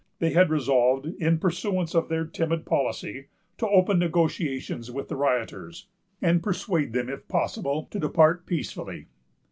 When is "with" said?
4.89-5.09